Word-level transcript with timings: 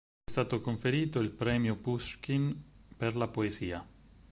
Gli 0.23 0.29
è 0.29 0.31
stato 0.31 0.61
conferito 0.61 1.19
il 1.19 1.29
Premio 1.29 1.75
Puškin 1.75 2.59
per 2.97 3.15
la 3.15 3.27
Poesia. 3.27 3.87